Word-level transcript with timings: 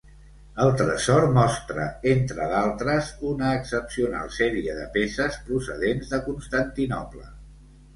El 0.61 0.69
tresor 0.77 1.27
mostra, 1.35 1.85
entre 2.13 2.49
d'altres, 2.55 3.13
una 3.35 3.53
excepcional 3.61 4.35
sèrie 4.41 4.81
de 4.83 4.91
peces 5.01 5.41
procedents 5.53 6.15
de 6.17 6.27
Constantinoble. 6.31 7.33